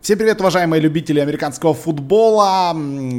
[0.00, 2.72] Всем привет, уважаемые любители американского футбола.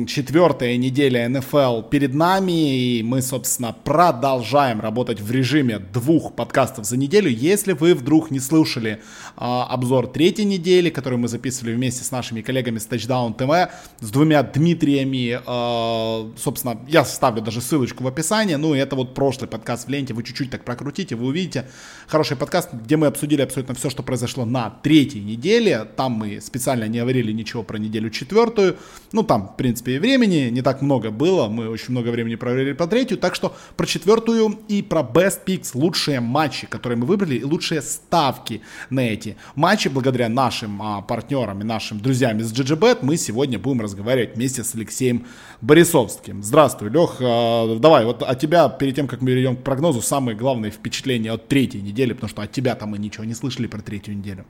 [0.08, 6.96] Четвертая неделя НФЛ перед нами, и мы, собственно, продолжаем работать в режиме двух подкастов за
[6.96, 7.30] неделю.
[7.30, 8.98] Если вы вдруг не слушали э,
[9.38, 13.70] обзор третьей недели, который мы записывали вместе с нашими коллегами с Touchdown TV,
[14.00, 19.14] с двумя Дмитриями, э, собственно, я ставлю даже ссылочку в описании, ну, и это вот
[19.14, 21.68] прошлый подкаст в ленте, вы чуть-чуть так прокрутите, вы увидите
[22.08, 26.69] хороший подкаст, где мы обсудили абсолютно все, что произошло на третьей неделе, там мы специально
[26.70, 28.78] специально не говорили ничего про неделю четвертую.
[29.12, 31.48] Ну, там, в принципе, и времени не так много было.
[31.48, 33.18] Мы очень много времени провели по третью.
[33.18, 37.82] Так что про четвертую и про Best Picks, лучшие матчи, которые мы выбрали, и лучшие
[37.82, 43.58] ставки на эти матчи, благодаря нашим а, партнерам и нашим друзьям из GGBet, мы сегодня
[43.58, 45.26] будем разговаривать вместе с Алексеем
[45.62, 46.44] Борисовским.
[46.44, 47.16] Здравствуй, Лех.
[47.20, 51.32] А, давай, вот от тебя, перед тем, как мы перейдем к прогнозу, самые главные впечатления
[51.32, 54.46] от третьей недели, потому что от тебя-то мы ничего не слышали про третью неделю.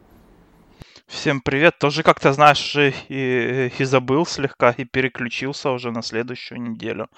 [1.10, 1.80] Всем привет.
[1.80, 7.10] Тоже как-то, знаешь, и, и забыл слегка, и переключился уже на следующую неделю.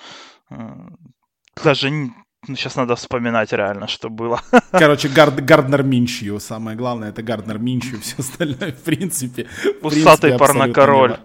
[1.61, 2.14] Даже не,
[2.48, 4.42] ну, сейчас надо вспоминать реально, что было.
[4.72, 6.39] Короче, Гард, Гарднер Минчью.
[6.39, 8.00] Самое главное, это Гарднер Минчью.
[8.00, 9.48] Все остальное, в принципе...
[9.81, 11.17] Усатый порнокороль.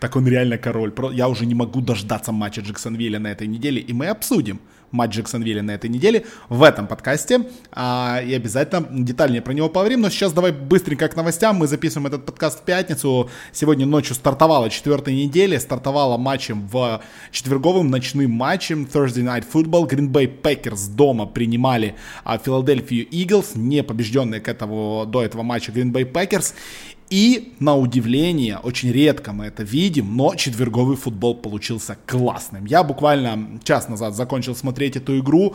[0.00, 0.92] Так он реально король.
[1.12, 4.60] Я уже не могу дождаться матча Джексонвилля на этой неделе, и мы обсудим
[4.92, 7.46] матч Джексонвилля на этой неделе в этом подкасте.
[7.72, 10.02] А, и обязательно детальнее про него поговорим.
[10.02, 11.56] Но сейчас давай быстренько к новостям.
[11.56, 13.30] Мы записываем этот подкаст в пятницу.
[13.52, 15.58] Сегодня ночью стартовала четвертая неделя.
[15.58, 19.88] Стартовала матчем в четверговым ночным матчем Thursday Night Football.
[19.88, 21.96] Green Bay Packers дома принимали
[22.44, 26.54] Филадельфию Eagles, не побежденные к этому, до этого матча Green Bay Packers.
[27.12, 32.64] И, на удивление, очень редко мы это видим, но четверговый футбол получился классным.
[32.64, 35.54] Я буквально час назад закончил смотреть эту игру.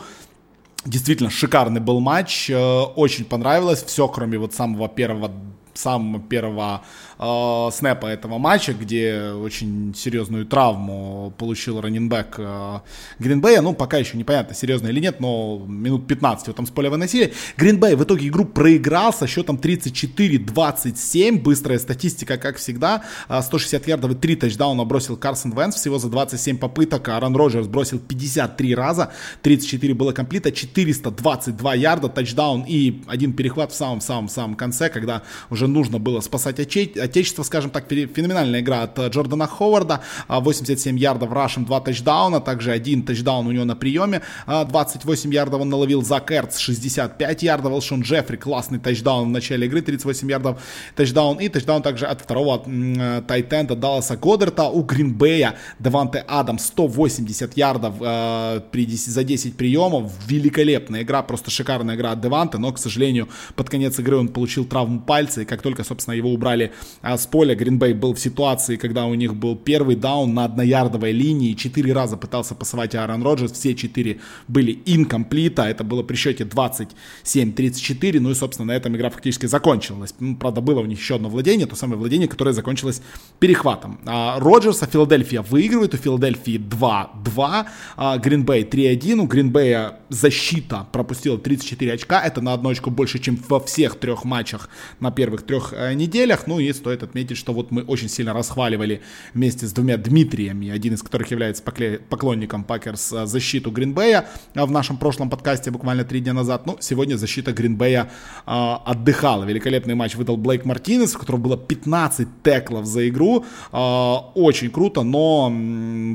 [0.84, 5.32] Действительно, шикарный был матч, э, очень понравилось, все, кроме вот самого первого
[5.74, 6.82] самого первого
[7.18, 12.80] э, снэпа этого матча, где очень серьезную травму получил раненбэк э,
[13.18, 13.60] Гринбея.
[13.62, 17.32] Ну, пока еще непонятно, серьезно или нет, но минут 15 его там с поля выносили.
[17.56, 21.40] Гринбей в итоге игру проиграл со счетом 34-27.
[21.40, 23.02] Быстрая статистика, как всегда.
[23.28, 27.08] 160 а, ярдов и 3 тачдауна бросил Карсон Венс всего за 27 попыток.
[27.08, 29.12] Арон Роджерс бросил 53 раза.
[29.42, 35.98] 34 было комплита, 422 ярда, тачдаун и один перехват в самом-самом-самом конце, когда уже нужно
[35.98, 36.60] было спасать
[37.08, 42.40] отечество, скажем так, феноменальная игра от э, Джордана Ховарда, 87 а, ярдов рашем, 2 тачдауна,
[42.40, 47.42] также один тачдаун у него на приеме, 28 а, ярдов он наловил за Керц, 65
[47.42, 50.62] ярдов, Элшон Джеффри, классный тачдаун в начале игры, 38 ярдов
[50.94, 57.56] тачдаун, и тачдаун также от второго э, тайтенда Далласа Годдарта, у Гринбея Даванте Адам 180
[57.56, 58.60] ярдов э,
[58.96, 63.98] за 10 приемов, великолепная игра, просто шикарная игра от Деванте, но, к сожалению, под конец
[63.98, 66.72] игры он получил травму пальца, и как только, собственно, его убрали
[67.02, 71.12] а, с поля, Гринбей был в ситуации, когда у них был первый даун на одноярдовой
[71.12, 76.44] линии, четыре раза пытался пасовать Аарон Роджерс, все четыре были инкомплита, это было при счете
[76.44, 80.14] 27-34, ну и, собственно, на этом игра фактически закончилась.
[80.20, 83.02] Ну, правда, было у них еще одно владение, то самое владение, которое закончилось
[83.38, 84.00] перехватом.
[84.06, 87.66] А, Роджерса Филадельфия выигрывает, у Филадельфии 2-2,
[87.96, 93.38] а, Гринбей 3-1, у Гринбея защита пропустила 34 очка, это на одну очку больше, чем
[93.48, 94.68] во всех трех матчах
[95.00, 96.46] на первых трех э, неделях.
[96.46, 99.02] Ну и стоит отметить, что вот мы очень сильно расхваливали
[99.34, 104.96] вместе с двумя Дмитриями, один из которых является поклонником Пакерс защиту Гринбея э, в нашем
[104.96, 106.64] прошлом подкасте буквально три дня назад.
[106.64, 108.10] Ну, сегодня защита Гринбея
[108.46, 108.50] э,
[108.86, 109.44] отдыхала.
[109.44, 113.44] Великолепный матч выдал Блейк Мартинес, у которого было 15 теклов за игру.
[113.70, 115.52] Э, очень круто, но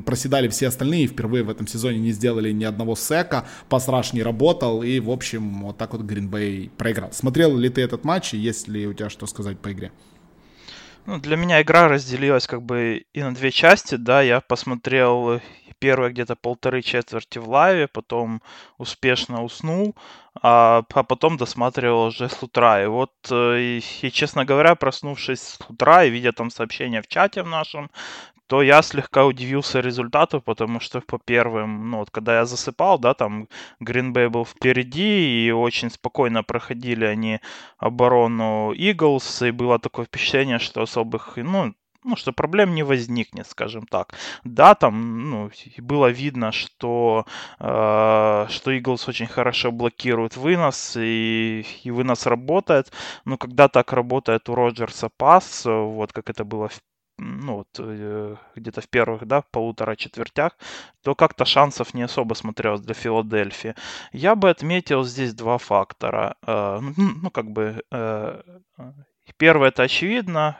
[0.08, 1.06] проседали все остальные.
[1.06, 3.46] Впервые в этом сезоне не сделали ни одного сека.
[3.70, 4.82] Пасраш не работал.
[4.82, 7.12] И, в общем, вот так вот Гринбей проиграл.
[7.12, 8.34] Смотрел ли ты этот матч?
[8.34, 9.92] Есть ли у тебя что сказать по игре?
[11.06, 15.42] Ну, для меня игра разделилась как бы и на две части, да, я посмотрел
[15.80, 18.42] первые где-то полторы четверти в лайве, потом
[18.78, 19.96] успешно уснул,
[20.42, 22.82] а, а потом досматривал уже с утра.
[22.82, 27.08] И вот, э, и, и, честно говоря, проснувшись с утра и видя там сообщение в
[27.08, 27.92] чате в нашем,
[28.48, 33.14] то я слегка удивился результату, потому что по первым, ну вот когда я засыпал, да,
[33.14, 33.48] там
[33.80, 37.40] Гринбей был впереди, и очень спокойно проходили они
[37.78, 41.74] оборону Иглс, и было такое впечатление, что особых, ну,
[42.04, 44.14] ну, что проблем не возникнет, скажем так.
[44.44, 47.26] Да, там, ну, было видно, что,
[47.60, 52.92] э, что Eagles очень хорошо блокирует вынос, и, и вынос работает,
[53.26, 56.82] но когда так работает у Роджерса пас, вот как это было в
[57.18, 60.58] ну, вот, э, где-то в первых, да, полутора четвертях,
[61.04, 63.76] то как-то шансов не особо смотрелось для Филадельфии.
[64.12, 66.36] Я бы отметил здесь два фактора.
[66.48, 66.94] Э, ну,
[67.24, 68.42] ну, как бы, э,
[69.38, 70.58] Первое это очевидно,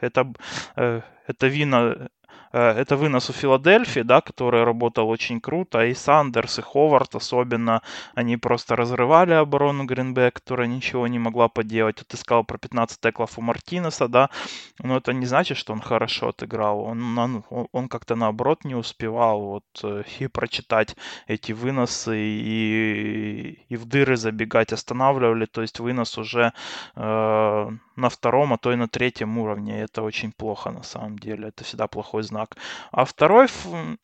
[0.00, 0.32] это,
[0.74, 2.08] это вина
[2.58, 7.82] это вынос у Филадельфии, да, который работал очень круто, и Сандерс, и Ховард особенно,
[8.14, 11.98] они просто разрывали оборону Гринбек, которая ничего не могла поделать.
[11.98, 14.30] Вот ты сказал про 15 теклов у Мартинеса, да,
[14.78, 19.40] но это не значит, что он хорошо отыграл, он, он, он как-то наоборот не успевал
[19.40, 26.18] вот э, и прочитать эти выносы, и, и в дыры забегать останавливали, то есть вынос
[26.18, 26.52] уже
[26.94, 29.80] э, на втором, а то и на третьем уровне.
[29.80, 31.48] Это очень плохо на самом деле.
[31.48, 32.45] Это всегда плохой знак.
[32.92, 33.48] А второй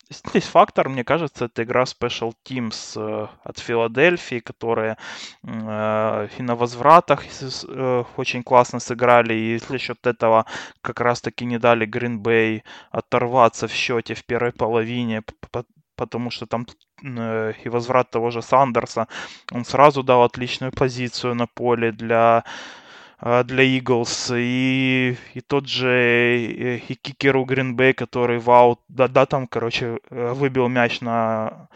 [0.09, 4.97] здесь фактор, мне кажется, это игра Special Teams э, от Филадельфии, которые
[5.43, 9.33] э, и на возвратах э, очень классно сыграли.
[9.33, 10.45] И за счет этого
[10.81, 15.23] как раз-таки не дали Bay оторваться в счете в первой половине
[15.95, 16.65] потому что там
[17.03, 19.07] и возврат того же Сандерса,
[19.51, 22.43] он сразу дал отличную позицию на поле для
[23.23, 29.47] для Eagles, и, и тот же э, и кикеру Гринбей, который вау, да, да, там,
[29.47, 31.69] короче, э, выбил мяч на,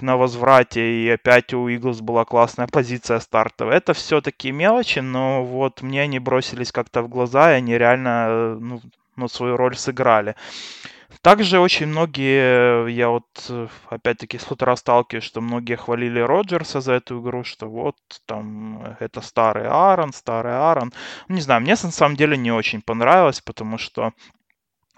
[0.00, 3.76] на возврате, и опять у Eagles была классная позиция стартовая.
[3.76, 8.26] Это все такие мелочи, но вот мне они бросились как-то в глаза, и они реально
[8.28, 8.80] э, ну,
[9.16, 10.36] ну, свою роль сыграли.
[11.22, 13.26] Также очень многие, я вот
[13.88, 19.20] опять-таки с утра сталкиваюсь, что многие хвалили Роджерса за эту игру, что вот там это
[19.20, 20.92] старый Аарон, старый Аарон.
[21.28, 24.12] Не знаю, мне на самом деле не очень понравилось, потому что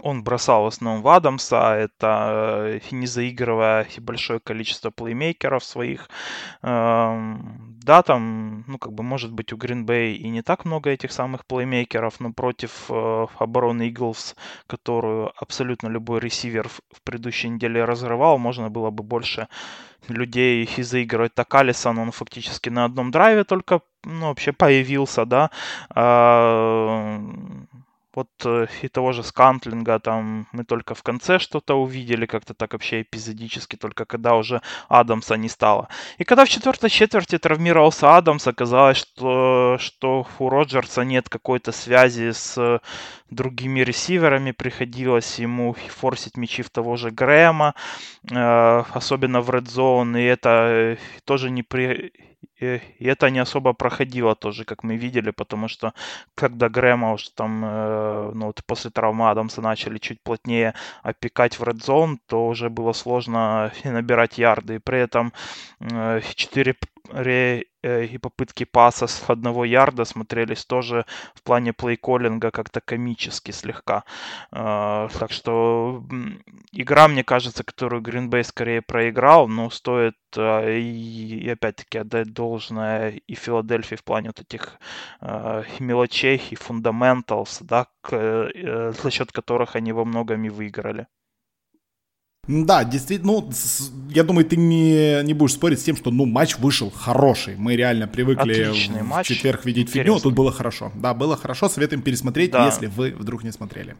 [0.02, 6.08] он бросал в основном в Адамса, это не заигрывая большое количество плеймейкеров своих.
[6.62, 10.90] Эм, да, там, ну, как бы, может быть, у Green Bay и не так много
[10.90, 14.36] этих самых плеймейкеров, но против э, обороны Eagles,
[14.66, 19.48] которую абсолютно любой ресивер в предыдущей неделе разрывал, можно было бы больше
[20.08, 21.34] людей и заигрывать.
[21.34, 25.50] Так Алисон, он фактически на одном драйве только, ну, вообще появился, да.
[28.14, 32.72] Вот э, и того же Скантлинга там мы только в конце что-то увидели, как-то так
[32.72, 35.88] вообще эпизодически, только когда уже Адамса не стало.
[36.18, 42.32] И когда в четвертой четверти травмировался Адамс, оказалось, что, что у Роджерса нет какой-то связи
[42.32, 42.80] с
[43.30, 47.74] другими ресиверами, приходилось ему форсить мячи в того же Грэма,
[48.28, 52.12] э, особенно в Red Zone, и это э, тоже не при
[52.58, 55.94] и, это не особо проходило тоже, как мы видели, потому что
[56.34, 61.62] когда Грэма уж там, э, ну вот после травмы Адамса начали чуть плотнее опекать в
[61.62, 64.76] Red Zone, то уже было сложно набирать ярды.
[64.76, 65.32] И при этом
[65.80, 66.76] э, 4
[67.12, 74.04] ре, и попытки паса с одного ярда смотрелись тоже в плане плейколлинга как-то комически слегка.
[74.52, 76.04] Э, так что
[76.72, 83.10] игра, мне кажется, которую Green Bay скорее проиграл, но стоит э, и, опять-таки отдать должное
[83.26, 84.78] и Филадельфии в плане вот этих
[85.20, 91.06] э, мелочей и фундаменталс, да, э, за счет которых они во многом и выиграли.
[92.50, 93.50] Да, действительно, ну,
[94.08, 97.54] я думаю, ты не, не будешь спорить с тем, что, ну, матч вышел хороший.
[97.56, 99.28] Мы реально привыкли Отличный в матч.
[99.28, 100.14] четверг видеть Интересный.
[100.14, 100.90] фигню, тут было хорошо.
[100.96, 102.66] Да, было хорошо, советуем пересмотреть, да.
[102.66, 103.94] если вы вдруг не смотрели.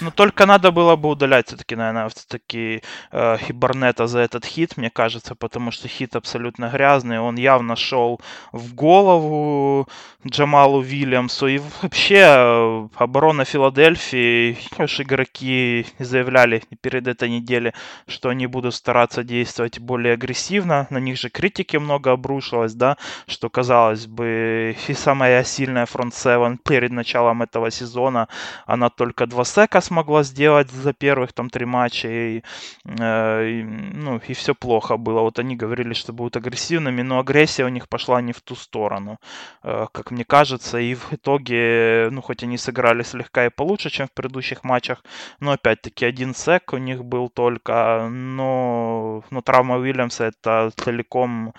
[0.00, 4.76] Ну, только надо было бы удалять все-таки, наверное, все-таки э, и Барнета за этот хит,
[4.76, 8.20] мне кажется, потому что хит абсолютно грязный, он явно шел
[8.52, 9.88] в голову
[10.26, 17.72] Джамалу Вильямсу, и вообще э, оборона Филадельфии, уж игроки заявляли перед этой неделей,
[18.06, 20.86] что они будут стараться действовать более агрессивно.
[20.90, 26.58] На них же критики много обрушилось, да, что, казалось бы, и самая сильная фронт 7
[26.58, 28.28] перед началом этого сезона,
[28.66, 32.42] она только два сека смогла сделать за первых там три матча, и,
[32.84, 35.20] э, и, ну, и все плохо было.
[35.20, 39.18] Вот они говорили, что будут агрессивными, но агрессия у них пошла не в ту сторону,
[39.62, 44.06] э, как мне кажется, и в итоге, ну, хоть они сыграли слегка и получше, чем
[44.06, 45.04] в предыдущих матчах,
[45.40, 51.54] но опять-таки один сек у них был только только, но, но травма Уильямса это целиком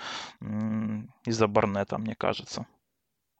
[1.25, 2.65] из-за Барнета, мне кажется.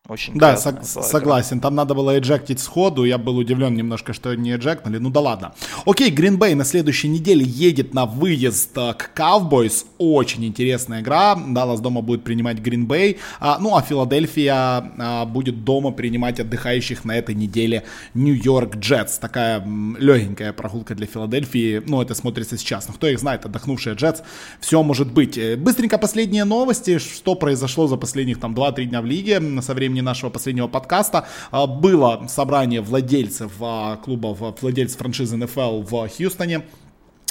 [0.08, 1.60] Очень да, сог- согласен.
[1.60, 3.04] Там надо было эджектить сходу.
[3.04, 5.00] Я был удивлен немножко, что не эджектнули.
[5.00, 5.54] Ну да ладно.
[5.86, 9.86] Окей, Гринбей на следующей неделе едет на выезд э, к Cowboys.
[9.98, 11.36] Очень интересная игра.
[11.36, 13.18] Даллас дома будет принимать Гринбей.
[13.42, 14.54] А, ну а Филадельфия
[14.98, 17.84] а, будет дома принимать отдыхающих на этой неделе
[18.14, 19.18] Нью-Йорк Джетс.
[19.18, 21.84] Такая м, легенькая прогулка для Филадельфии.
[21.86, 22.88] Ну это смотрится сейчас.
[22.88, 24.22] Но кто их знает, отдохнувшие Джетс.
[24.62, 25.38] Все может быть.
[25.38, 26.98] Э, быстренько последние новости.
[26.98, 31.25] Что произошло за последних там 2-3 дня в лиге со времени времени нашего последнего подкаста
[31.51, 36.63] а, было собрание владельцев а, клубов, владельцев франшизы НФЛ в Хьюстоне.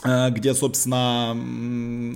[0.06, 1.36] Э, где, собственно,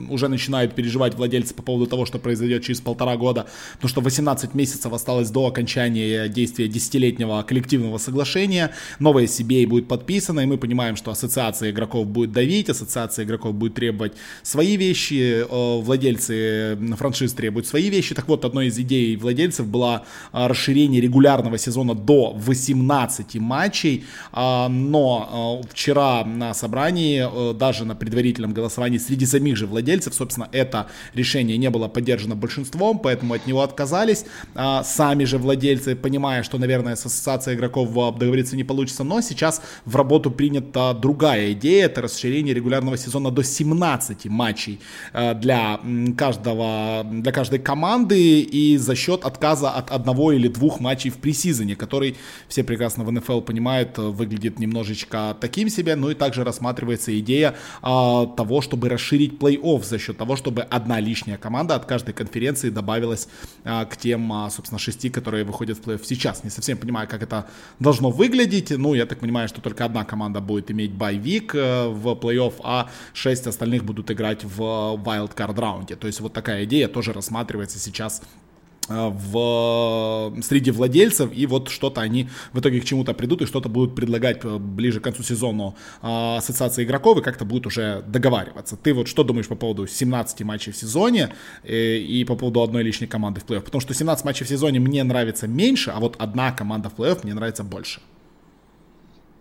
[0.08, 4.54] уже начинают переживать владельцы по поводу того, что произойдет через полтора года, потому что 18
[4.54, 10.96] месяцев осталось до окончания действия десятилетнего коллективного соглашения, новое CBA будет подписано, и мы понимаем,
[10.96, 17.66] что ассоциация игроков будет давить, ассоциация игроков будет требовать свои вещи, э, владельцы франшиз требуют
[17.66, 18.14] свои вещи.
[18.14, 25.62] Так вот, одной из идей владельцев была э, расширение регулярного сезона до 18 матчей, но
[25.70, 31.56] вчера на собрании даже даже на предварительном голосовании среди самих же владельцев, собственно, это решение
[31.56, 34.24] не было поддержано большинством, поэтому от него отказались.
[34.54, 39.62] А, сами же владельцы, понимая, что, наверное, с ассоциацией игроков договориться не получится, но сейчас
[39.86, 44.80] в работу принята другая идея, это расширение регулярного сезона до 17 матчей
[45.12, 45.80] а, для
[46.18, 51.76] каждого, для каждой команды и за счет отказа от одного или двух матчей в пресизоне,
[51.76, 52.16] который
[52.48, 58.26] все прекрасно в НФЛ понимают, выглядит немножечко таким себе, ну и также рассматривается идея а,
[58.26, 63.28] того, чтобы расширить плей-офф за счет того, чтобы одна лишняя команда от каждой конференции добавилась
[63.64, 66.44] а, к тем, а, собственно, шести, которые выходят в плей-офф сейчас.
[66.44, 67.46] Не совсем понимаю, как это
[67.78, 68.70] должно выглядеть.
[68.70, 72.88] Ну, я так понимаю, что только одна команда будет иметь байвик э, в плей-офф, а
[73.12, 75.96] шесть остальных будут играть в wildcard раунде.
[75.96, 78.49] То есть вот такая идея тоже рассматривается сейчас Э,
[78.88, 83.94] в, среди владельцев, и вот что-то они в итоге к чему-то придут и что-то будут
[83.94, 88.76] предлагать э, ближе к концу сезона э, ассоциации игроков и как-то будут уже договариваться.
[88.76, 91.34] Ты вот что думаешь по поводу 17 матчей в сезоне
[91.64, 93.62] и по поводу одной лишней команды в плей-офф?
[93.62, 97.20] Потому что 17 матчей в сезоне мне нравится меньше, а вот одна команда в плей-офф
[97.22, 98.00] мне нравится больше.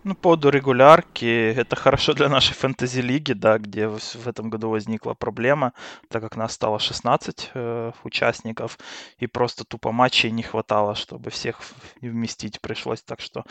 [0.02, 5.12] Ну, по поводу регулярки, это хорошо для нашей фэнтези-лиги, да, где в, этом году возникла
[5.12, 5.72] проблема,
[6.08, 8.78] так как нас стало 16 э, участников,
[9.18, 11.60] и просто тупо матчей не хватало, чтобы всех
[12.00, 13.02] вместить пришлось.
[13.02, 13.44] Так что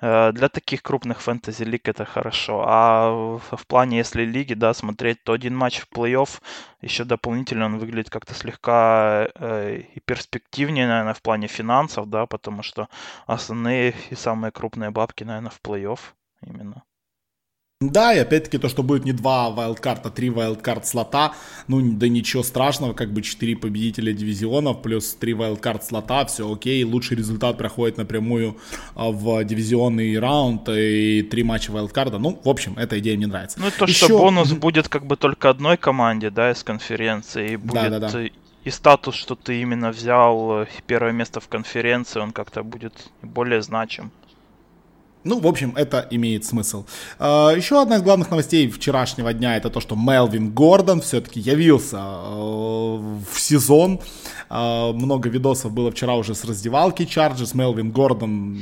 [0.00, 2.64] э, для таких крупных фэнтези-лиг это хорошо.
[2.64, 6.40] А в плане, если лиги, да, смотреть, то один матч в плей-офф
[6.86, 12.62] еще дополнительно он выглядит как-то слегка э, и перспективнее, наверное, в плане финансов, да, потому
[12.62, 12.88] что
[13.26, 15.98] основные и самые крупные бабки, наверное, в плей-офф
[16.42, 16.82] именно.
[17.82, 21.34] Да, и опять-таки то, что будет не два вайлдкарта, а три вайлдкарт слота,
[21.68, 26.82] ну да ничего страшного, как бы четыре победителя дивизионов плюс три вайлдкарт слота, все окей,
[26.84, 28.56] лучший результат проходит напрямую
[28.94, 33.60] а, в дивизионный раунд и три матча вайлдкарта, ну, в общем, эта идея мне нравится.
[33.60, 34.06] Ну, то, Еще...
[34.06, 38.10] что бонус будет как бы только одной команде, да, из конференции, и будет да, да,
[38.10, 38.22] да.
[38.64, 43.60] и статус, что ты именно взял э, первое место в конференции, он как-то будет более
[43.60, 44.12] значим.
[45.26, 46.86] Ну, в общем, это имеет смысл.
[47.18, 51.96] А, еще одна из главных новостей вчерашнего дня это то, что Мелвин Гордон все-таки явился
[51.96, 52.96] э,
[53.32, 54.00] в сезон.
[54.48, 57.54] А, много видосов было вчера уже с раздевалки Чарджес.
[57.54, 58.58] Мелвин Гордон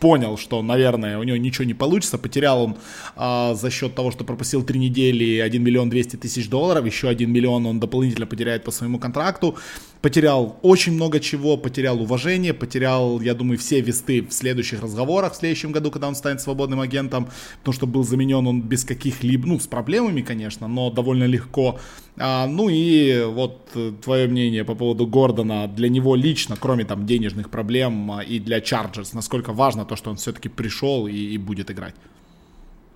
[0.00, 2.18] понял, что, наверное, у него ничего не получится.
[2.18, 2.76] Потерял он
[3.16, 6.84] а, за счет того, что пропустил три недели 1 миллион 200 тысяч долларов.
[6.84, 9.56] Еще 1 миллион он дополнительно потеряет по своему контракту.
[10.02, 15.36] Потерял очень много чего, потерял уважение, потерял, я думаю, все весты в следующих разговорах в
[15.36, 17.28] следующем году, когда он станет свободным агентом,
[17.58, 21.78] потому что был заменен он без каких-либо, ну, с проблемами, конечно, но довольно легко.
[22.16, 27.04] А, ну и вот э, твое мнение по поводу Гордона для него лично, кроме там
[27.04, 31.36] денежных проблем а, и для Чарджерс, насколько важно то, что он все-таки пришел и, и
[31.36, 31.94] будет играть?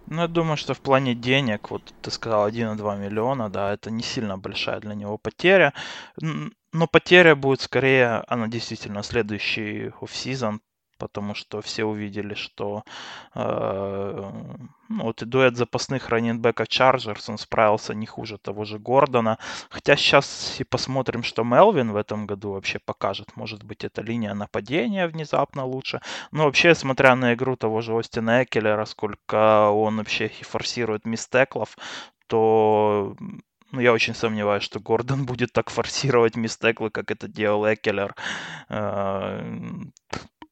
[0.06, 4.02] Ну, я думаю, что в плане денег, вот ты сказал 1,2 миллиона, да, это не
[4.02, 5.72] сильно большая для него потеря.
[6.74, 10.60] Но потеря будет скорее, она действительно следующий офсезон,
[10.98, 12.82] потому что все увидели, что
[13.36, 14.30] э,
[14.88, 19.38] ну, вот и дуэт запасных раненбеков Чарджерс, он справился не хуже того же Гордона.
[19.70, 23.36] Хотя сейчас и посмотрим, что Мелвин в этом году вообще покажет.
[23.36, 26.00] Может быть, эта линия нападения внезапно лучше.
[26.32, 31.76] Но вообще, смотря на игру того же Остина Экелера, сколько он вообще и форсирует мистеклов,
[32.26, 33.14] то
[33.74, 38.14] ну, я очень сомневаюсь, что Гордон будет так форсировать мистеклы, как это делал Экелер.
[38.68, 39.42] Э,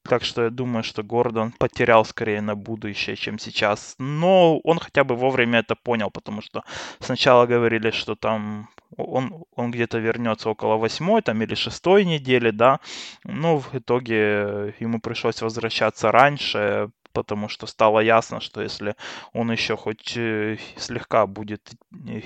[0.03, 3.95] так что я думаю, что Гордон потерял скорее на будущее, чем сейчас.
[3.99, 6.63] Но он хотя бы вовремя это понял, потому что
[6.99, 12.79] сначала говорили, что там он, он где-то вернется около восьмой там, или шестой недели, да.
[13.23, 18.95] Ну, в итоге ему пришлось возвращаться раньше, потому что стало ясно, что если
[19.33, 21.71] он еще хоть э, слегка будет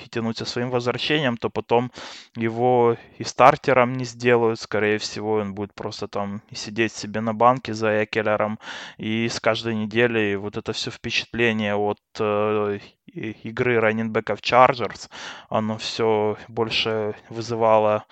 [0.09, 1.91] тянуть со своим возвращением, то потом
[2.35, 7.73] его и стартером не сделают, скорее всего, он будет просто там сидеть себе на банке
[7.73, 8.59] за Экелером,
[8.97, 15.09] и с каждой недели вот это все впечатление от э, игры раненбеков Chargers,
[15.49, 18.05] оно все больше вызывало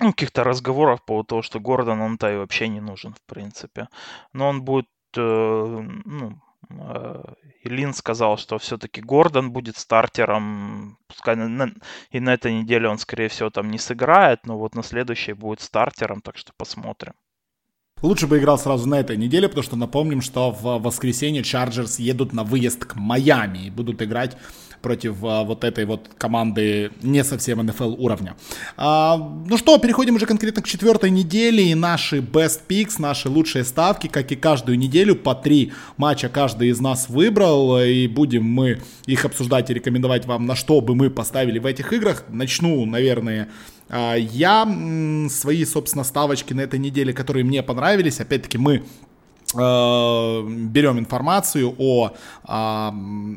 [0.00, 3.88] ну, каких-то разговоров по поводу того, что Гордон он-то и вообще не нужен, в принципе.
[4.32, 4.86] Но он будет,
[5.16, 5.20] э,
[6.04, 6.40] ну,
[7.62, 10.98] и Лин сказал, что все-таки Гордон будет стартером.
[11.06, 11.72] Пускай на, на,
[12.10, 15.60] и на этой неделе он, скорее всего, там не сыграет, но вот на следующей будет
[15.60, 17.14] стартером, так что посмотрим.
[18.02, 22.32] Лучше бы играл сразу на этой неделе, потому что напомним, что в воскресенье Чарджерс едут
[22.32, 24.36] на выезд к Майами и будут играть
[24.82, 28.36] против а, вот этой вот команды не совсем НФЛ уровня.
[28.76, 33.64] А, ну что, переходим уже конкретно к четвертой неделе и наши best picks, наши лучшие
[33.64, 38.80] ставки, как и каждую неделю, по три матча каждый из нас выбрал, и будем мы
[39.06, 42.24] их обсуждать и рекомендовать вам, на что бы мы поставили в этих играх.
[42.28, 43.48] Начну, наверное,
[43.88, 44.66] а, я
[45.30, 48.84] свои, собственно, ставочки на этой неделе, которые мне понравились, опять-таки мы
[49.54, 52.12] берем информацию о,
[52.44, 52.92] о,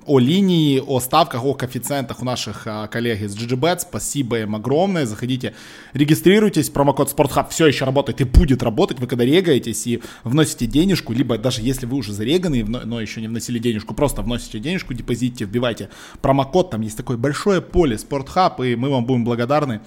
[0.05, 3.79] о линии, о ставках, о коэффициентах у наших э, коллег из GGBet.
[3.79, 5.05] Спасибо им огромное.
[5.05, 5.53] Заходите,
[5.93, 6.69] регистрируйтесь.
[6.69, 8.99] Промокод SportHub все еще работает и будет работать.
[8.99, 13.29] Вы когда регаетесь и вносите денежку, либо даже если вы уже зареганы, но еще не
[13.29, 15.89] вносили денежку, просто вносите денежку, депозитите, вбивайте
[16.21, 16.71] промокод.
[16.71, 19.79] Там есть такое большое поле SportHub, и мы вам будем благодарны.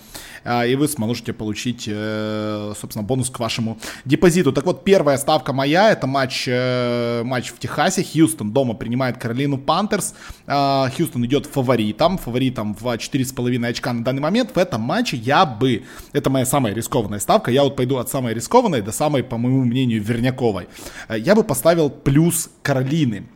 [0.42, 4.52] Э, и вы сможете получить, собственно, бонус к вашему депозиту.
[4.52, 8.04] Так вот, первая ставка моя, это матч, э, матч в Техасе.
[8.04, 10.14] Хьюстон дома принимает Каролину Пантерс.
[10.46, 14.50] Э, Хьюстон идет фаворитом, фаворитом в 4,5 очка на данный момент.
[14.54, 18.34] В этом матче я бы, это моя самая рискованная ставка, я вот пойду от самой
[18.34, 20.68] рискованной до самой, по моему мнению, верняковой.
[21.08, 23.26] Э, я бы поставил плюс Каролины.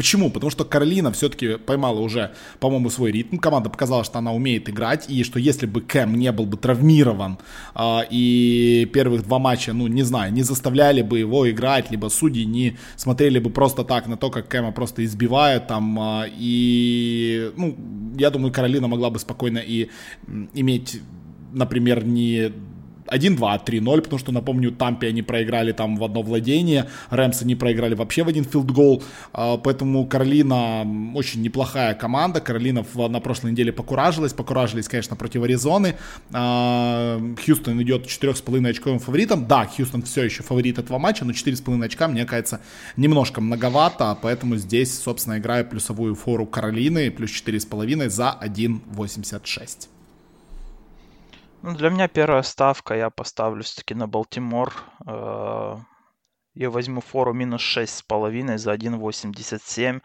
[0.00, 0.30] Почему?
[0.30, 3.36] Потому что Каролина все-таки поймала уже, по-моему, свой ритм.
[3.36, 7.36] Команда показала, что она умеет играть, и что если бы Кэм не был бы травмирован,
[7.74, 12.46] э, и первых два матча, ну, не знаю, не заставляли бы его играть, либо судьи
[12.46, 17.76] не смотрели бы просто так на то, как Кэма просто избивают там, э, и, ну,
[18.16, 19.90] я думаю, Каролина могла бы спокойно и
[20.54, 21.02] иметь
[21.52, 22.52] например, не
[23.10, 27.94] 1-2, 3-0, потому что, напомню, Тампе они проиграли там в одно владение, Рэмс они проиграли
[27.94, 29.02] вообще в один филдгол,
[29.32, 35.96] поэтому Каролина очень неплохая команда, Каролина на прошлой неделе покуражилась, покуражились, конечно, против Аризоны,
[36.32, 41.84] а, Хьюстон идет 4,5 очковым фаворитом, да, Хьюстон все еще фаворит этого матча, но 4,5
[41.84, 42.60] очка, мне кажется,
[42.96, 49.88] немножко многовато, поэтому здесь, собственно, играю плюсовую фору Каролины, плюс 4,5 за 1,86.
[51.62, 54.72] Ну, для меня первая ставка, я поставлю все-таки на Балтимор.
[55.06, 55.76] Э,
[56.54, 60.00] я возьму фору минус 6,5 за 1,87.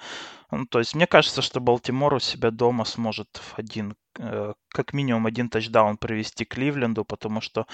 [0.51, 4.93] Ну, то есть мне кажется, что Балтимор у себя дома сможет в один, э, как
[4.93, 7.67] минимум один тачдаун привести к Ливленду, потому что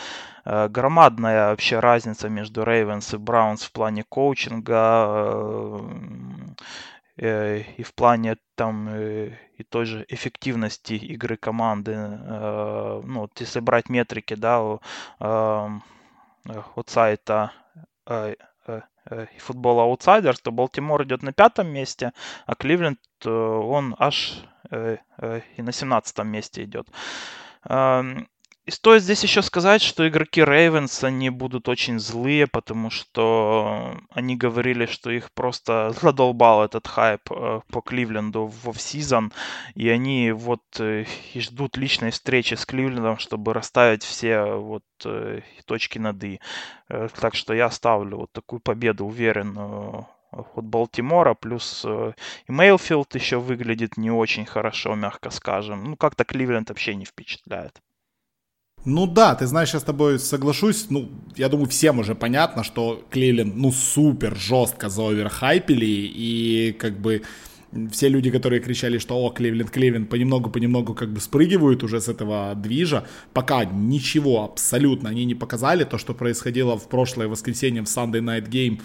[0.45, 5.79] э, громадная вообще разница между Рейвенс и Браунс в плане коучинга Э,
[7.17, 11.93] и в плане там э, и той же эффективности игры команды.
[11.93, 14.79] Э, ну, вот если брать метрики, да,
[15.19, 17.51] от сайта
[19.37, 22.13] футбола Outsiders, то Балтимор идет на пятом месте,
[22.45, 26.87] а Кливленд, он аж и на семнадцатом месте идет.
[28.65, 34.35] И стоит здесь еще сказать, что игроки Рейвенс, они будут очень злые, потому что они
[34.37, 39.33] говорили, что их просто задолбал этот хайп э, по Кливленду в офсезон,
[39.73, 45.41] и они вот э, и ждут личной встречи с Кливлендом, чтобы расставить все вот э,
[45.65, 46.39] точки над «и».
[46.87, 53.97] Так что я ставлю вот такую победу уверенную от Балтимора, плюс и Мейлфилд еще выглядит
[53.97, 55.83] не очень хорошо, мягко скажем.
[55.85, 57.81] Ну, как-то Кливленд вообще не впечатляет.
[58.85, 60.87] Ну да, ты знаешь, я с тобой соглашусь.
[60.89, 67.21] Ну, я думаю, всем уже понятно, что Кливленд, ну, супер жестко заоверхайпили, и как бы
[67.91, 72.53] все люди, которые кричали, что о, Кливленд, Кливленд, понемногу-понемногу как бы спрыгивают уже с этого
[72.55, 78.21] движа, пока ничего абсолютно они не показали, то, что происходило в прошлое воскресенье в Sunday
[78.21, 78.81] Night Game,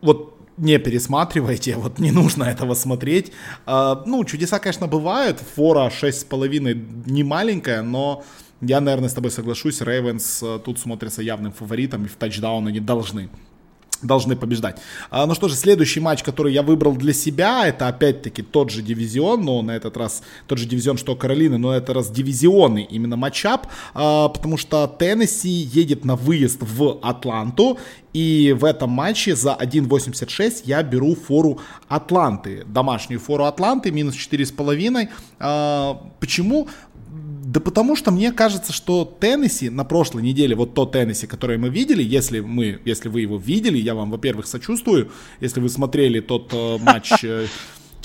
[0.00, 3.32] вот не пересматривайте, вот не нужно этого смотреть.
[3.66, 8.24] А, ну, чудеса, конечно, бывают, фора 6,5 не маленькая, но
[8.60, 12.80] я, наверное, с тобой соглашусь, Рейвенс э, тут смотрятся явным фаворитом и в тачдаун они
[12.80, 13.30] должны
[14.02, 14.78] должны побеждать.
[15.10, 18.82] А, ну что же, следующий матч, который я выбрал для себя, это опять-таки тот же
[18.82, 23.16] дивизион, но на этот раз тот же дивизион, что Каролины, но это раз дивизионный именно
[23.16, 27.78] матчап, а, потому что Теннесси едет на выезд в Атланту,
[28.12, 35.08] и в этом матче за 1.86 я беру фору Атланты, домашнюю фору Атланты, минус 4,5.
[35.38, 36.68] А, почему?
[37.48, 41.70] Да потому что мне кажется, что Теннесси на прошлой неделе, вот то Теннесси, которое мы
[41.70, 46.52] видели, если мы, если вы его видели, я вам, во-первых, сочувствую, если вы смотрели тот
[46.52, 47.46] э, матч э,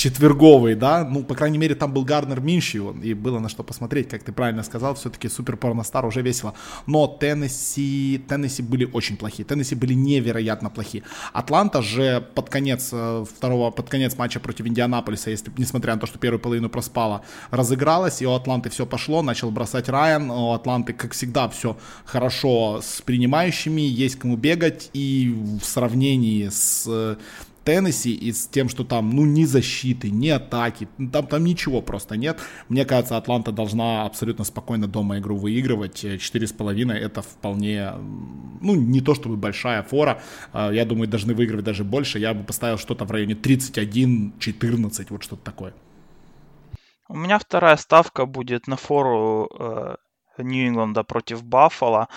[0.03, 4.09] четверговый, да, ну, по крайней мере, там был Гарнер Миншью, и было на что посмотреть,
[4.09, 6.53] как ты правильно сказал, все-таки супер порностар уже весело.
[6.87, 11.03] Но Теннесси, Теннесси были очень плохие, Теннесси были невероятно плохие.
[11.31, 16.07] Атланта же под конец э, второго, под конец матча против Индианаполиса, если, несмотря на то,
[16.07, 20.91] что первую половину проспала, разыгралась, и у Атланты все пошло, начал бросать Райан, у Атланты,
[20.91, 27.17] как всегда, все хорошо с принимающими, есть кому бегать, и в сравнении с
[27.63, 31.81] Теннесси и с тем, что там, ну, ни защиты, ни атаки, ну, там, там ничего
[31.81, 32.39] просто нет.
[32.69, 36.03] Мне кажется, Атланта должна абсолютно спокойно дома игру выигрывать.
[36.03, 37.93] 4,5 это вполне,
[38.61, 40.21] ну, не то чтобы большая фора.
[40.51, 42.19] А, я думаю, должны выигрывать даже больше.
[42.19, 45.73] Я бы поставил что-то в районе 31-14, вот что-то такое.
[47.09, 49.95] У меня вторая ставка будет на фору э,
[50.37, 52.07] Нью-Ингланда против Баффала.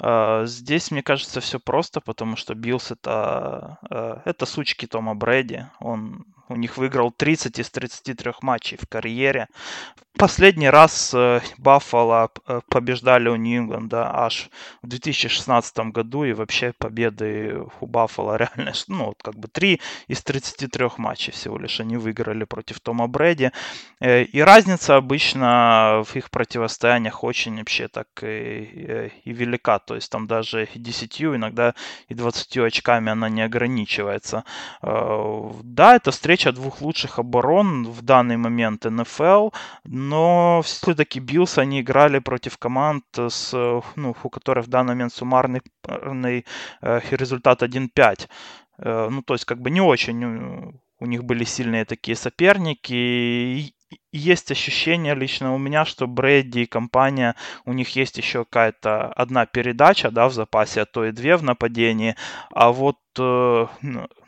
[0.00, 5.66] Э, здесь, мне кажется, все просто, потому что Биллс это, э, это сучки Тома Брэди.
[5.80, 9.48] Он у них выиграл 30 из 33 матчей в карьере.
[10.16, 14.48] Последний раз э, Баффало э, побеждали у Нью-Ингланда аж
[14.80, 20.22] в 2016 году, и вообще победы у Баффало реально, ну, вот как бы 3 из
[20.22, 23.50] 33 матчей всего лишь они выиграли против Тома Брэди.
[24.00, 30.12] Э, и разница обычно в их противостояниях очень вообще так и, и велика, то есть
[30.12, 31.74] там даже 10, иногда
[32.08, 34.44] и 20 очками она не ограничивается.
[34.80, 39.50] Да, это встреча двух лучших оборон в данный момент НФЛ,
[39.84, 43.52] но все-таки Биллс, они играли против команд, с,
[43.96, 48.28] ну, у которых в данный момент суммарный э, результат 1-5.
[48.78, 53.74] Э, ну, то есть, как бы не очень у них были сильные такие соперники
[54.12, 59.46] есть ощущение лично у меня, что Брэди и компания, у них есть еще какая-то одна
[59.46, 62.16] передача, да, в запасе, а то и две в нападении,
[62.52, 63.66] а вот э,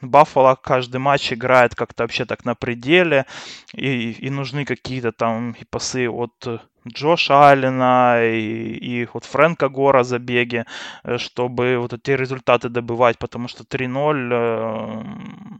[0.01, 3.27] Баффало каждый матч играет как-то вообще так на пределе,
[3.75, 6.47] и, и нужны какие-то там и пасы от
[6.89, 10.65] Джоша Аллена и, и вот Фрэнка Гора забеги,
[11.05, 15.05] э, чтобы вот эти результаты добывать, потому что 3-0, э,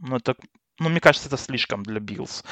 [0.01, 0.35] ну, это
[0.79, 2.43] ну, мне кажется, это слишком для Биллс.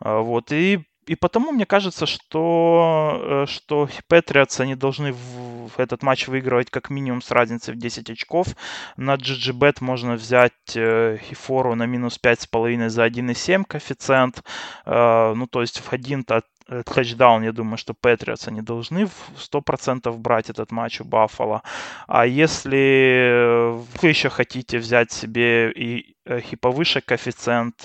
[0.00, 6.02] Э, вот, и и потому мне кажется, что, э, что Патриотс, они должны в, этот
[6.02, 8.48] матч выигрывать как минимум с разницей в 10 очков.
[8.96, 14.44] На GGBet можно взять э, фору на минус 5,5 за 1,7 коэффициент.
[14.84, 16.42] Э, ну, то есть в один-то
[16.84, 21.62] тачдаун, я думаю, что Патриотс они должны в 100% брать этот матч у Баффало.
[22.06, 27.76] А если вы еще хотите взять себе и, и повыше коэффициент,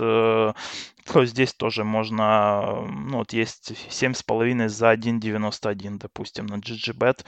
[1.05, 7.25] то здесь тоже можно, ну вот есть 7,5 за 1,91, допустим, на GGBet.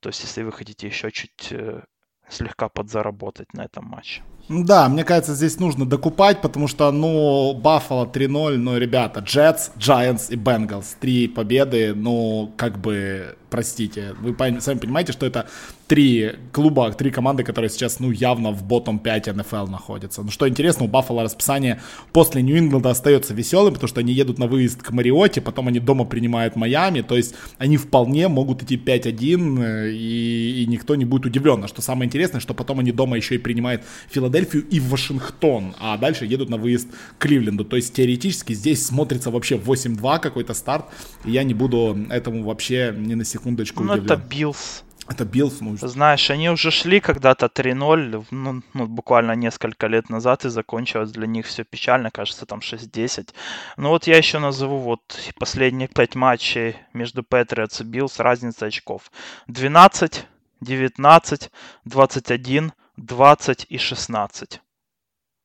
[0.00, 1.82] То есть если вы хотите еще чуть э,
[2.28, 4.22] слегка подзаработать на этом матче.
[4.48, 10.26] Да, мне кажется, здесь нужно докупать, потому что, ну, Баффало 3-0, ну, ребята, Джетс, Giants
[10.28, 14.16] и Бенгалс, три победы, ну, как бы простите.
[14.20, 15.46] Вы сами понимаете, что это
[15.86, 20.22] три клуба, три команды, которые сейчас, ну, явно в ботом 5 НФЛ находятся.
[20.22, 21.80] Ну, что интересно, у Баффала расписание
[22.12, 26.04] после Нью-Ингланда остается веселым, потому что они едут на выезд к Мариоте, потом они дома
[26.04, 31.26] принимают Майами, то есть они вполне могут идти 5-1, э, и, и никто не будет
[31.26, 31.62] удивлен.
[31.62, 35.96] А что самое интересное, что потом они дома еще и принимают Филадельфию и Вашингтон, а
[35.96, 37.64] дальше едут на выезд к Кливленду.
[37.64, 40.86] То есть теоретически здесь смотрится вообще 8-2 какой-то старт,
[41.24, 44.84] и я не буду этому вообще ни на секундочку Ну, это Биллс.
[45.06, 45.76] Это Биллс, ну...
[45.76, 51.26] Знаешь, они уже шли когда-то 3-0, ну, ну, буквально несколько лет назад, и закончилось для
[51.26, 53.28] них все печально, кажется, там 6-10.
[53.76, 55.02] Ну вот я еще назову вот
[55.38, 59.12] последние 5 матчей между Патриотс и Биллс, разница очков.
[59.48, 60.24] 12,
[60.62, 61.50] 19,
[61.84, 64.60] 21, 20 и 16.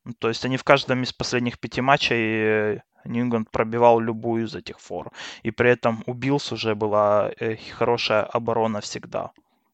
[0.06, 4.56] Ну, то есть они в каждом из последних пяти матчей э, Нью-Ингланд пробивал любую из
[4.56, 5.12] этих фор.
[5.44, 9.32] И при этом у Биллс уже была э, хорошая оборона всегда.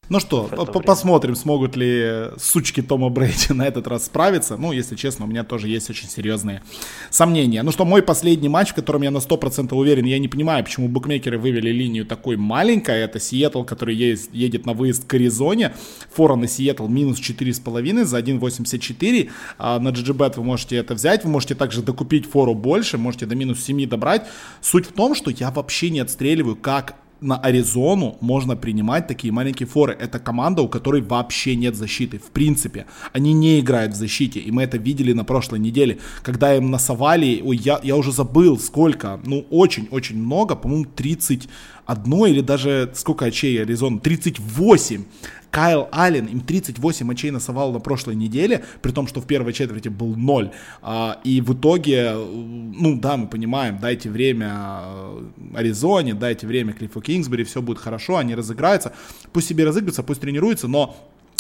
[0.08, 0.44] Ну что,
[0.86, 4.56] посмотрим, смогут ли сучки Тома Брейди на этот раз справиться.
[4.56, 6.62] Ну, если честно, у меня тоже есть очень серьезные
[7.10, 7.64] сомнения.
[7.64, 10.88] Ну что, мой последний матч, в котором я на 100% уверен, я не понимаю, почему
[10.88, 13.00] букмекеры вывели линию такой маленькой.
[13.00, 15.74] Это Сиэтл, который есть, едет на выезд к Аризоне.
[16.14, 19.30] Фора на Сиэтл минус 4,5 за 1,84.
[19.58, 21.24] А на GGBet вы можете это взять.
[21.24, 24.28] Вы можете также докупить фору больше, можете до минус 7 добрать.
[24.62, 29.68] Суть в том, что я вообще не отстреливаю, как на Аризону можно принимать такие маленькие
[29.68, 29.98] форы.
[30.00, 32.20] Это команда, у которой вообще нет защиты.
[32.20, 34.40] В принципе, они не играют в защите.
[34.40, 38.60] И мы это видели на прошлой неделе, когда им насовали, ой, я, я уже забыл
[38.60, 41.48] сколько, ну очень-очень много, по-моему 30
[41.86, 44.00] одной или даже сколько очей Аризона?
[44.00, 45.04] 38.
[45.56, 49.88] Кайл Аллен им 38 очей насовал на прошлой неделе, при том, что в первой четверти
[49.88, 50.52] был 0.
[50.82, 55.22] А, и в итоге, ну да, мы понимаем, дайте время э,
[55.56, 58.92] Аризоне, дайте время Клиффу Кингсбери, все будет хорошо, они разыграются.
[59.32, 60.94] Пусть себе разыграются, пусть тренируются, но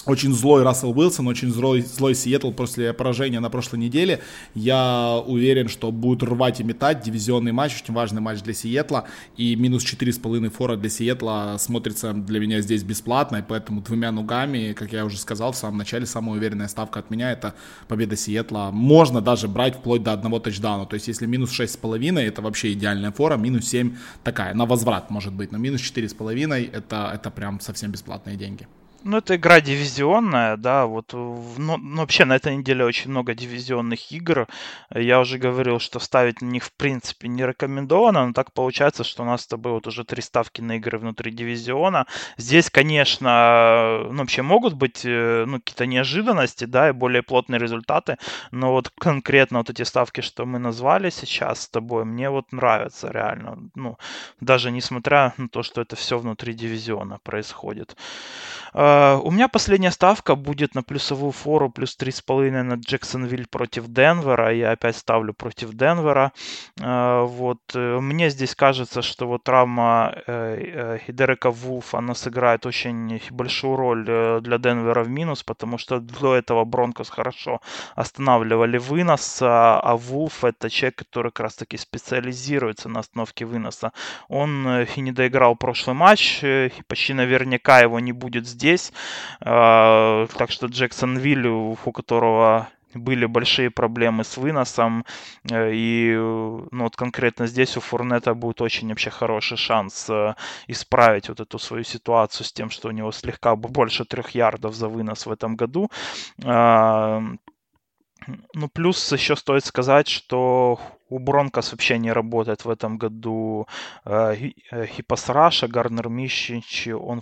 [0.06, 4.22] очень злой Рассел Уилсон, очень злой, злой Сиэтл после поражения на прошлой неделе.
[4.54, 7.02] Я уверен, что будут рвать и метать.
[7.02, 9.06] Дивизионный матч, очень важный матч для Сиэтла.
[9.38, 13.38] И минус 4,5 фора для Сиэтла смотрится для меня здесь бесплатно.
[13.38, 17.10] И поэтому двумя ногами, как я уже сказал в самом начале, самая уверенная ставка от
[17.10, 17.56] меня это
[17.88, 18.70] победа Сиэтла.
[18.72, 20.86] Можно даже брать вплоть до одного тачдауна.
[20.86, 25.34] То есть если минус 6,5 это вообще идеальная фора, минус 7 такая, на возврат может
[25.34, 25.52] быть.
[25.52, 28.68] Но минус 4,5 это, это прям совсем бесплатные деньги.
[29.08, 34.12] Ну, это игра дивизионная, да, вот, ну, ну, вообще на этой неделе очень много дивизионных
[34.12, 34.48] игр.
[34.89, 39.22] Я уже говорил, что ставить на них в принципе не рекомендовано, но так получается, что
[39.22, 42.08] у нас с тобой вот уже три ставки на игры внутри дивизиона.
[42.38, 48.18] Здесь, конечно, ну, вообще могут быть, э, ну, какие-то неожиданности, да, и более плотные результаты,
[48.50, 53.12] но вот конкретно вот эти ставки, что мы назвали сейчас с тобой, мне вот нравятся
[53.12, 54.00] реально, ну,
[54.41, 57.96] даже несмотря на то, что это все внутри дивизиона происходит.
[58.74, 64.53] Uh, у меня последняя ставка будет на плюсовую фору плюс 3,5 на Джексонвиль против Денвера.
[64.53, 66.31] Я опять ставлю против Денвера.
[66.79, 67.60] Uh, вот.
[67.73, 74.05] Э, мне здесь кажется, что вот травма uh, Дерека Вулфа, она сыграет очень большую роль
[74.41, 77.62] для Денвера в минус, потому что до этого Бронкос хорошо
[77.95, 83.91] останавливали вынос, а, а Вулф это человек, который как раз таки специализируется на остановке выноса.
[84.27, 86.43] Он и не доиграл прошлый матч,
[86.88, 88.93] почти наверняка его не будет здесь здесь.
[89.41, 95.04] А, так что Джексон Вилл, у которого были большие проблемы с выносом,
[95.52, 100.34] э, и ну, вот конкретно здесь у Фурнета будет очень вообще хороший шанс э,
[100.67, 104.88] исправить вот эту свою ситуацию с тем, что у него слегка больше трех ярдов за
[104.88, 105.89] вынос в этом году.
[106.45, 107.21] А,
[108.54, 113.68] ну, плюс еще стоит сказать, что у Бронкос вообще не работает в этом году.
[114.06, 114.36] Э,
[114.72, 117.22] э Хипас Раша, Гарнер Мищич, он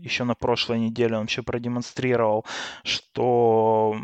[0.00, 2.44] еще на прошлой неделе он вообще продемонстрировал,
[2.84, 3.96] что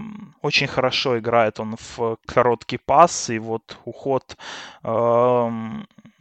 [0.42, 4.36] очень хорошо играет он в короткий пас, и вот уход
[4.82, 5.50] э,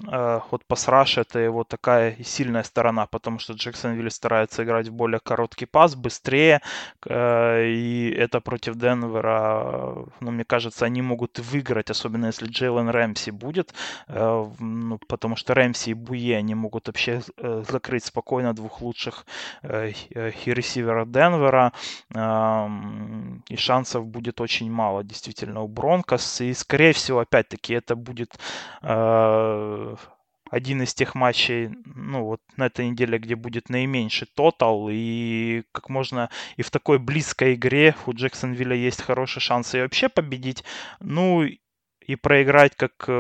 [0.07, 5.19] э, вот пас это его такая сильная сторона, потому что Джексонвилл старается играть в более
[5.19, 6.61] короткий пас, быстрее,
[7.05, 13.31] э, и это против Денвера, ну, мне кажется, они могут выиграть, особенно если Джейлен Рэмси
[13.31, 13.73] будет,
[14.07, 17.21] э, ну, потому что Рэмси и Буе, они могут вообще
[17.69, 19.25] закрыть спокойно двух лучших
[19.63, 21.73] ресивера Денвера,
[23.49, 28.37] и шансов будет очень мало действительно у Бронкос, и скорее всего, опять-таки, это будет
[30.49, 35.89] один из тех матчей, ну, вот на этой неделе, где будет наименьший тотал, и как
[35.89, 40.63] можно и в такой близкой игре у Джексонвилля есть хороший шанс и вообще победить.
[40.99, 41.43] Ну,
[42.09, 43.11] и проиграть как, э,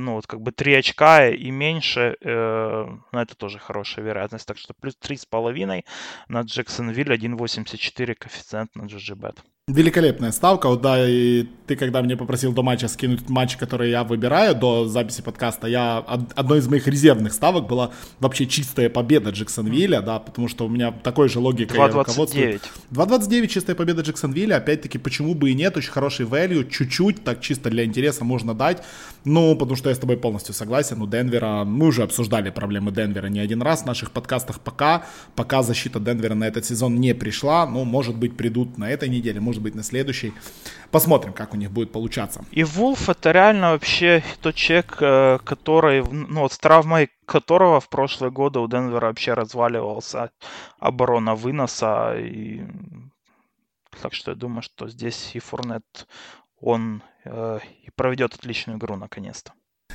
[0.00, 4.46] ну, вот как бы 3 очка и меньше, э, ну, это тоже хорошая вероятность.
[4.48, 5.84] Так что плюс 3,5
[6.26, 9.38] на Джексонвилл, 1,84 коэффициент на GGBet.
[9.72, 10.68] Великолепная ставка.
[10.68, 14.86] Вот да, и ты когда мне попросил до матча скинуть матч, который я выбираю до
[14.86, 20.48] записи подкаста, я одной из моих резервных ставок была вообще чистая победа Джексонвилля, да, потому
[20.48, 22.60] что у меня такой же логика 2, руководствую.
[22.90, 27.70] 2.29 чистая победа Джексонвилля, опять-таки, почему бы и нет, очень хороший value, чуть-чуть, так чисто
[27.70, 28.82] для интереса можно дать,
[29.24, 33.28] ну, потому что я с тобой полностью согласен, у Денвера, мы уже обсуждали проблемы Денвера
[33.28, 35.04] не один раз в наших подкастах пока,
[35.36, 39.40] пока защита Денвера на этот сезон не пришла, ну, может быть, придут на этой неделе,
[39.40, 40.32] может быть, на следующей.
[40.90, 42.44] Посмотрим, как у них будет получаться.
[42.50, 47.88] И Вулф это реально вообще тот человек, э, который, ну, вот с травмой которого в
[47.88, 50.30] прошлые годы у Денвера вообще разваливался
[50.78, 52.14] оборона выноса.
[52.18, 52.62] И...
[54.02, 56.06] Так что я думаю, что здесь и Фурнет,
[56.60, 59.52] он и проведет отличную игру наконец-то.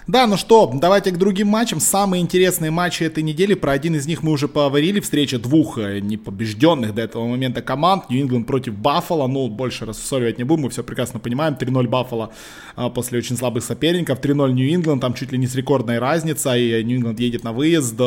[0.08, 1.82] Да, ну что, давайте к другим матчам.
[1.82, 3.56] Самые интересные матчи этой недели.
[3.56, 5.02] Про один из них мы уже поговорили.
[5.02, 8.10] Встреча двух э, непобежденных до этого момента команд.
[8.10, 9.28] Нью-Ингланд против Баффала.
[9.28, 10.64] Ну, больше рассоривать не будем.
[10.64, 11.56] Мы все прекрасно понимаем.
[11.56, 12.32] 3-0 Баффала
[12.78, 14.22] а, после очень слабых соперников.
[14.22, 15.02] 3-0 Нью-Ингланд.
[15.02, 16.86] Там чуть ли не с рекордной разницей.
[16.86, 18.00] Нью-Ингланд едет на выезд.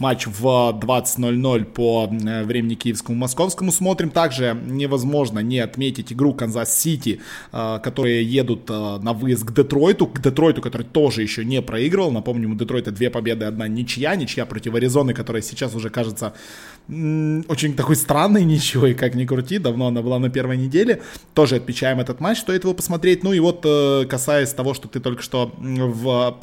[0.00, 4.10] Матч в 20.00 по э, времени киевскому московскому смотрим.
[4.10, 7.20] Также невозможно не отметить игру Канзас-Сити,
[7.52, 10.08] э, которые едут на выезд к Детройту.
[10.08, 12.10] К Детройту, который тоже еще не проигрывал.
[12.10, 16.32] Напомню, у Детройта две победы, одна ничья, ничья против Аризоны, которая сейчас уже кажется
[16.88, 21.02] очень такой странной ничьей, как ни крути, давно она была на первой неделе.
[21.34, 23.22] Тоже отмечаем этот матч, стоит его посмотреть.
[23.22, 26.36] Ну и вот э, касаясь того, что ты только что в,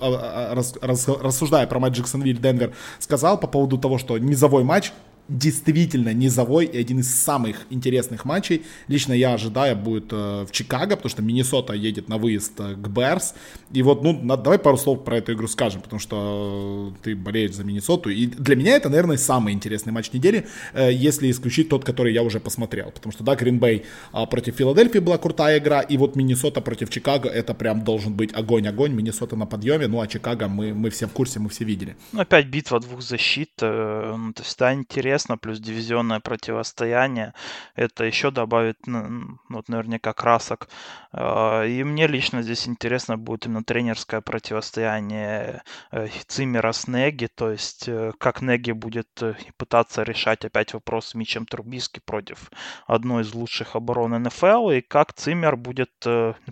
[0.53, 4.91] рас, рас, рассуждая про матч Джексонвиль-Денвер сказал по поводу того, что низовой матч,
[5.27, 8.63] действительно низовой и один из самых интересных матчей.
[8.87, 12.87] Лично я ожидаю будет э, в Чикаго, потому что Миннесота едет на выезд э, к
[12.87, 13.33] Берс.
[13.71, 17.53] И вот, ну, давай пару слов про эту игру скажем, потому что э, ты болеешь
[17.53, 18.09] за Миннесоту.
[18.09, 22.39] И для меня это, наверное, самый интересный матч недели, если исключить тот, который я уже
[22.39, 22.91] посмотрел.
[22.91, 27.29] Потому что, да, Гринбей э, против Филадельфии была крутая игра, и вот Миннесота против Чикаго,
[27.29, 28.93] это прям должен быть огонь-огонь.
[28.93, 31.95] Миннесота на подъеме, ну, а Чикаго мы, мы все в курсе, мы все видели.
[32.11, 37.33] Ну, опять битва двух защит, э, ну, то есть, да, интересно интересно, плюс дивизионное противостояние.
[37.75, 40.67] Это еще добавит, ну, вот наверняка красок.
[41.13, 47.51] А, и мне лично здесь интересно будет именно тренерское противостояние э, Циммера с Неги, то
[47.51, 52.51] есть э, как Неги будет э, пытаться решать опять вопрос с Мичем Трубиски против
[52.85, 55.91] одной из лучших оборон НФЛ, и как Циммер будет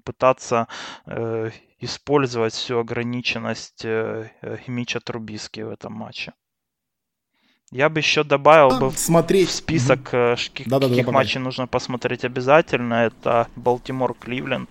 [0.03, 0.67] пытаться
[1.79, 3.85] использовать всю ограниченность
[4.67, 6.33] Мича Трубиски в этом матче.
[7.73, 9.49] Я бы еще добавил а, бы смотреть.
[9.49, 10.47] в список, mm-hmm.
[10.47, 12.93] каких, да, да, каких да, матчей нужно посмотреть обязательно.
[12.93, 14.69] Это Балтимор-Кливленд.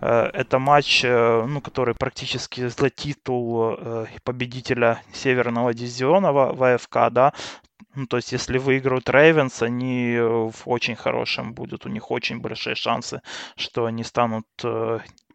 [0.00, 3.76] Э, это матч, э, ну, который практически за титул
[4.22, 7.32] победителя Северного дивизиона в АФК, да.
[7.96, 12.76] Ну, то есть, если выиграют Рейвенс, они в очень хорошем будут, у них очень большие
[12.76, 13.20] шансы,
[13.56, 14.46] что они станут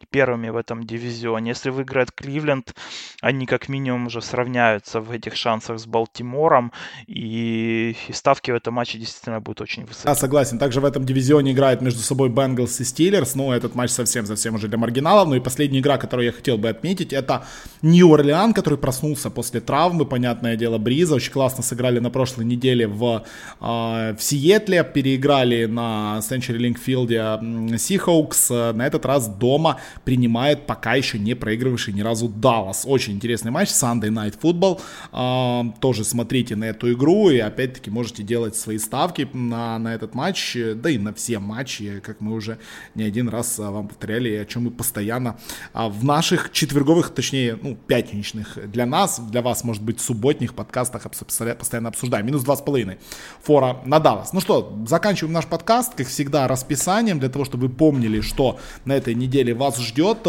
[0.09, 1.49] первыми в этом дивизионе.
[1.49, 2.73] Если выиграет Кливленд,
[3.21, 6.71] они как минимум уже сравняются в этих шансах с Балтимором,
[7.07, 10.05] и, и ставки в этом матче действительно будут очень высокие.
[10.05, 10.57] Да, согласен.
[10.57, 14.67] Также в этом дивизионе играют между собой Бенгалс и Стиллерс, но этот матч совсем-совсем уже
[14.67, 15.27] для маргиналов.
[15.27, 17.45] Ну и последняя игра, которую я хотел бы отметить, это
[17.81, 21.15] Нью-Орлеан, который проснулся после травмы, понятное дело, Бриза.
[21.15, 23.23] Очень классно сыграли на прошлой неделе в,
[23.61, 30.95] э, в Сиэтле, переиграли на Century Link Field Сихоукс, на этот раз дома принимает пока
[30.95, 32.83] еще не проигрывавший ни разу Даллас.
[32.85, 34.81] Очень интересный матч, Sunday Night Football.
[35.11, 40.15] А, тоже смотрите на эту игру и опять-таки можете делать свои ставки на, на этот
[40.15, 42.59] матч, да и на все матчи, как мы уже
[42.95, 45.37] не один раз а, вам повторяли, о чем мы постоянно
[45.73, 51.03] а, в наших четверговых, точнее, ну, пятничных для нас, для вас, может быть, субботних подкастах
[51.09, 52.25] постоянно обсуждаем.
[52.25, 52.97] Минус два с половиной
[53.41, 54.33] фора на Даллас.
[54.33, 58.93] Ну что, заканчиваем наш подкаст, как всегда, расписанием, для того, чтобы вы помнили, что на
[58.93, 60.27] этой неделе вас ждет.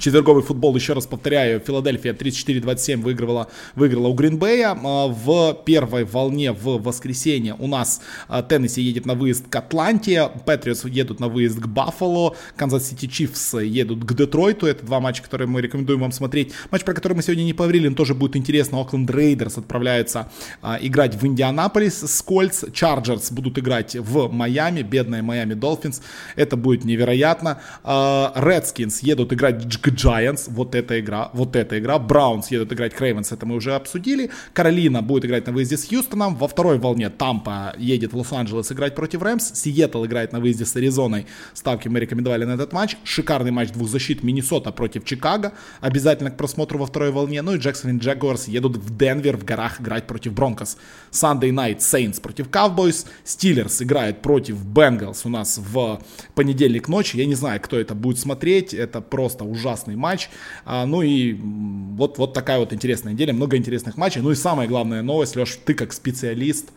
[0.00, 4.70] Четверговый футбол, еще раз повторяю, Филадельфия 34-27 выигрывала, выиграла у Гринбея.
[4.82, 10.30] А, в первой волне в воскресенье у нас а, Теннесси едет на выезд к Атланте,
[10.46, 14.66] Патриотс едут на выезд к Баффало, Канзас Сити Чифс едут к Детройту.
[14.66, 16.54] Это два матча, которые мы рекомендуем вам смотреть.
[16.70, 18.80] Матч, про который мы сегодня не поговорили, но тоже будет интересно.
[18.80, 20.32] Окленд Рейдерс отправляются
[20.62, 22.24] а, играть в Индианаполис с.
[22.72, 26.00] Чарджерс будут играть в Майами, бедная Майами Долфинс.
[26.36, 27.60] Это будет невероятно.
[27.84, 31.98] Редскинс едут играть Giants, вот эта игра, вот эта игра.
[31.98, 34.30] Браунс едут играть к Рейвенс, это мы уже обсудили.
[34.52, 36.36] Каролина будет играть на выезде с Хьюстоном.
[36.36, 39.54] Во второй волне Тампа едет в Лос-Анджелес играть против Рэмс.
[39.54, 41.26] Сиэтл играет на выезде с Аризоной.
[41.54, 42.96] Ставки мы рекомендовали на этот матч.
[43.04, 45.52] Шикарный матч двух защит Миннесота против Чикаго.
[45.80, 47.42] Обязательно к просмотру во второй волне.
[47.42, 50.76] Ну и Джексон и Джагуарс едут в Денвер в горах играть против Бронкос.
[51.10, 53.06] Sunday Night Saints против Cowboys.
[53.24, 56.00] Стиллерс играет против Бенгалс у нас в
[56.34, 57.16] понедельник ночи.
[57.16, 58.74] Я не знаю, кто это будет смотреть.
[58.74, 60.28] Это просто ужасно классный матч.
[60.64, 64.20] А, ну и вот, вот такая вот интересная неделя, много интересных матчей.
[64.20, 66.70] Ну и самая главная новость, Леш, ты как специалист,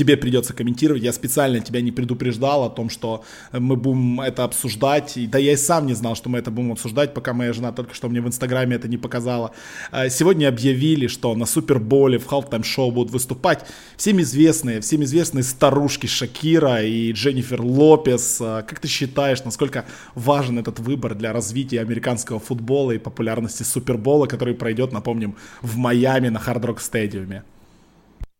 [0.00, 1.02] тебе придется комментировать.
[1.02, 5.12] Я специально тебя не предупреждал о том, что мы будем это обсуждать.
[5.30, 7.94] Да я и сам не знал, что мы это будем обсуждать, пока моя жена только
[7.94, 9.50] что мне в Инстаграме это не показала.
[9.90, 13.66] А, сегодня объявили, что на Суперболе в Halftime шоу будут выступать
[13.98, 18.38] всем известные, всем известные старушки Шакира и Дженнифер Лопес.
[18.40, 19.84] А, как ты считаешь, насколько
[20.14, 26.30] важен этот выбор для развития американского футбола и популярности Супербола, который пройдет, напомним, в Майами
[26.30, 27.44] на Хард Рок Стадиуме?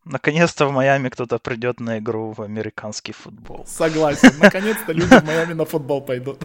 [0.05, 3.65] Наконец-то в Майами кто-то придет на игру в американский футбол.
[3.67, 4.33] Согласен.
[4.39, 6.39] Наконец-то люди в Майами на футбол пойдут.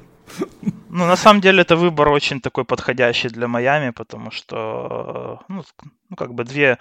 [0.89, 5.65] Ну, на самом деле, это выбор очень такой подходящий для Майами, потому что, ну,
[6.11, 6.79] ну как бы две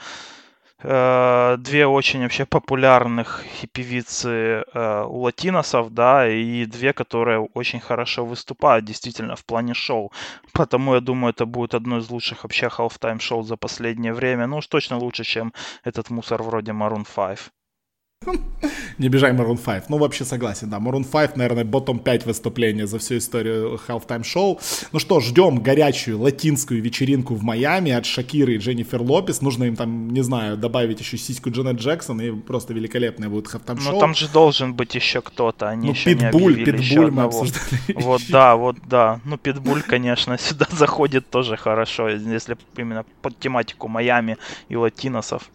[0.82, 4.30] две очень вообще популярных певицы
[4.74, 10.12] э, у латиносов, да, и две, которые очень хорошо выступают действительно в плане шоу.
[10.54, 14.48] Потому я думаю, это будет одно из лучших вообще halftime шоу за последнее время.
[14.48, 17.55] Ну уж точно лучше, чем этот мусор вроде Maroon 5.
[18.98, 19.90] Не обижай Maroon 5.
[19.90, 20.78] Ну, вообще согласен, да.
[20.78, 24.60] Maroon 5, наверное, ботом 5 выступления за всю историю Halftime шоу.
[24.92, 29.42] Ну что, ждем горячую латинскую вечеринку в Майами от Шакиры и Дженнифер Лопес.
[29.42, 33.82] Нужно им там, не знаю, добавить еще сиську Джанет Джексон, и просто великолепное будет Halftime
[33.82, 33.94] шоу.
[33.94, 37.64] Ну, там же должен быть еще кто-то, они ну, еще Питбуль, не Питбуль мы обсуждали.
[37.96, 39.20] Вот, да, вот, да.
[39.26, 44.38] Ну, Питбуль, конечно, сюда заходит тоже хорошо, если именно под тематику Майами
[44.70, 45.50] и латиносов.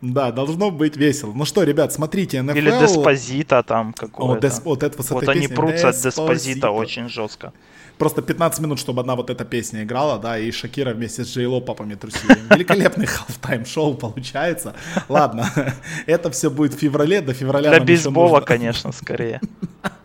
[0.00, 1.32] Да, должно быть весело.
[1.32, 2.58] Ну что, ребят, смотрите, NFL...
[2.58, 4.32] Или Деспозита там какой-то.
[4.32, 4.60] О, дес...
[4.64, 5.96] Вот, это, вот, вот они прутся от.
[5.96, 7.52] Деспозита очень жестко.
[7.98, 11.60] Просто 15 минут, чтобы одна вот эта песня играла, да, и Шакира вместе с Джейло
[11.60, 12.36] папами трусили.
[12.54, 14.74] Великолепный halftime шоу получается.
[15.08, 15.48] Ладно,
[16.06, 19.40] это все будет в феврале, до февраля Для бейсбола, конечно, скорее.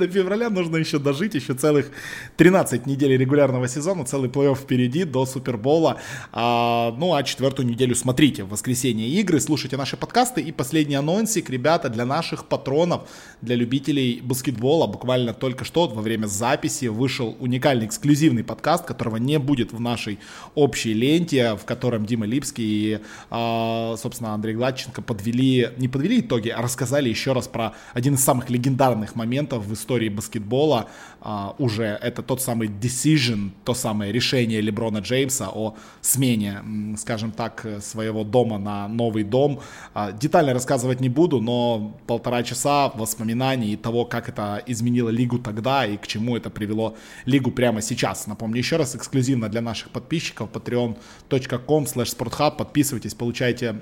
[0.00, 1.90] До февраля нужно еще дожить, еще целых
[2.38, 5.98] 13 недель регулярного сезона, целый плей-офф впереди до Супербола.
[6.32, 10.40] А, ну, а четвертую неделю смотрите в воскресенье игры, слушайте наши подкасты.
[10.40, 13.02] И последний анонсик, ребята, для наших патронов,
[13.42, 19.38] для любителей баскетбола, буквально только что во время записи вышел уникальный эксклюзивный подкаст, которого не
[19.38, 20.18] будет в нашей
[20.54, 26.48] общей ленте, в котором Дима Липский и, а, собственно, Андрей Гладченко подвели, не подвели итоги,
[26.48, 30.88] а рассказали еще раз про один из самых легендарных моментов в истории баскетбола.
[31.20, 36.62] А, уже это тот самый decision, то самое решение Леброна Джеймса о смене,
[36.96, 39.60] скажем так, своего дома на новый дом.
[39.94, 45.38] А, детально рассказывать не буду, но полтора часа воспоминаний и того, как это изменило лигу
[45.38, 48.26] тогда и к чему это привело лигу прямо сейчас.
[48.26, 52.56] Напомню еще раз, эксклюзивно для наших подписчиков patreon.com slash sporthub.
[52.56, 53.80] Подписывайтесь, получайте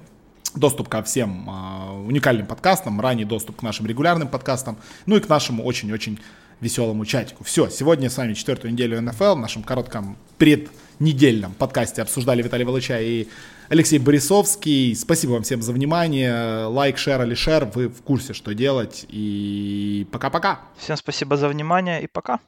[0.54, 5.28] доступ ко всем а, уникальным подкастам, ранний доступ к нашим регулярным подкастам, ну и к
[5.28, 6.18] нашему очень-очень
[6.60, 7.44] веселому чатику.
[7.44, 12.98] Все, сегодня с вами четвертую неделю НФЛ в нашем коротком преднедельном подкасте обсуждали Виталий Волоча
[12.98, 13.28] и
[13.68, 14.96] Алексей Борисовский.
[14.96, 16.64] Спасибо вам всем за внимание.
[16.64, 19.06] Лайк, шер или шер, вы в курсе, что делать.
[19.08, 20.60] И пока-пока.
[20.78, 22.40] Всем спасибо за внимание и пока.